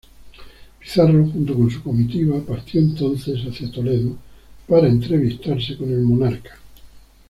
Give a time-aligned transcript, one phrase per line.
[0.79, 4.17] Pizarro, junto con su comitiva, partió entonces hacia Toledo
[4.67, 6.57] para entrevistarse con el monarca.